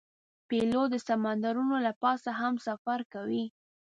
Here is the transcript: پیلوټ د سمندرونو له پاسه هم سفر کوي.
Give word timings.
پیلوټ 0.47 0.87
د 0.91 0.95
سمندرونو 1.07 1.75
له 1.85 1.91
پاسه 2.01 2.29
هم 2.41 2.53
سفر 2.67 2.99
کوي. 3.13 3.45